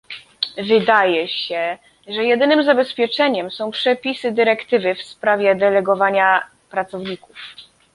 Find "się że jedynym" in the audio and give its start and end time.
1.27-2.63